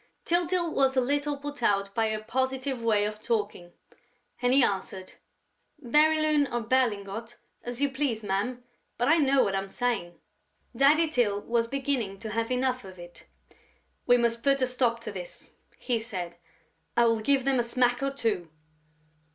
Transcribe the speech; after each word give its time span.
Tyltyl 0.25 0.73
was 0.73 0.97
a 0.97 0.99
little 1.01 1.37
put 1.37 1.61
out 1.61 1.93
by 1.93 2.09
her 2.09 2.23
positive 2.23 2.81
way 2.81 3.05
of 3.05 3.21
talking; 3.21 3.71
and 4.41 4.51
he 4.51 4.63
answered: 4.63 5.13
"Bérylune 5.79 6.51
or 6.51 6.61
Berlingot, 6.61 7.35
as 7.61 7.83
you 7.83 7.91
please, 7.91 8.23
ma'am, 8.23 8.63
but 8.97 9.07
I 9.07 9.17
know 9.17 9.43
what 9.43 9.53
I'm 9.53 9.69
saying...." 9.69 10.19
Daddy 10.75 11.07
Tyl 11.07 11.41
was 11.41 11.67
beginning 11.67 12.17
to 12.17 12.31
have 12.31 12.49
enough 12.49 12.83
of 12.83 12.97
it: 12.97 13.27
"We 14.07 14.17
must 14.17 14.41
put 14.41 14.63
a 14.63 14.65
stop 14.65 15.01
to 15.01 15.11
this," 15.11 15.51
he 15.77 15.99
said. 15.99 16.35
"I 16.97 17.05
will 17.05 17.19
give 17.19 17.45
them 17.45 17.59
a 17.59 17.63
smack 17.63 18.01
or 18.01 18.09
two." 18.09 18.49